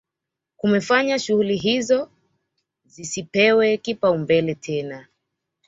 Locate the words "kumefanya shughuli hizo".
0.57-2.09